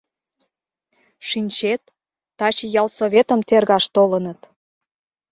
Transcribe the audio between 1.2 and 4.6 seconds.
—Шинчет, таче ялсоветым тергаш толыныт.